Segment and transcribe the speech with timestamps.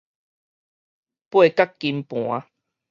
[0.03, 0.03] 八
[1.51, 2.47] 角金盤